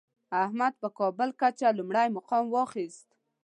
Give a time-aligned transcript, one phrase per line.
[0.43, 3.07] احمد په کابل کچه لومړی مقام واخیست.